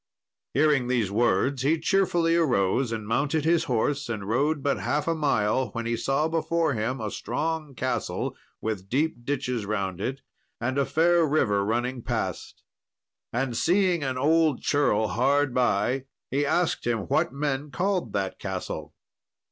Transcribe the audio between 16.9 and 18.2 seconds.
what men called